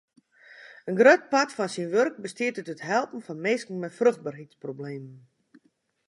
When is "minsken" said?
3.45-3.81